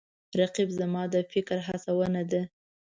رقیب 0.39 0.69
زما 0.79 1.01
د 1.13 1.15
فکر 1.31 1.57
هڅونه 1.67 2.21
ده 2.31 2.41